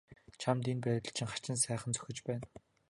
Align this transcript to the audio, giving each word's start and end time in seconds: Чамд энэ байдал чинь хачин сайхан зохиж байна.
Чамд 0.41 0.65
энэ 0.71 0.83
байдал 0.85 1.13
чинь 1.15 1.31
хачин 1.31 1.57
сайхан 1.61 1.91
зохиж 1.95 2.19
байна. 2.27 2.45